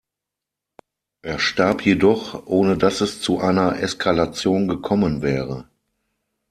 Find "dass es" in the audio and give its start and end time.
2.75-3.21